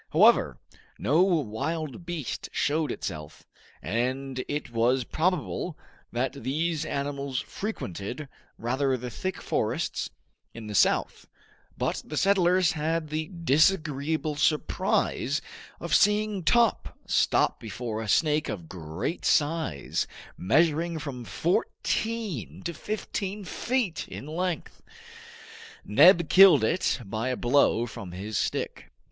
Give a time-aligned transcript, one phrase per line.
[0.13, 0.57] However,
[0.97, 3.43] no wild beast showed itself,
[3.83, 5.77] and it was probable
[6.11, 8.27] that these animals frequented
[8.57, 10.09] rather the thick forests
[10.55, 11.27] in the south;
[11.77, 15.39] but the settlers had the disagreeable surprise
[15.79, 23.45] of seeing Top stop before a snake of great size, measuring from fourteen to fifteen
[23.45, 24.81] feet in length.
[25.85, 28.91] Neb killed it by a blow from his stick.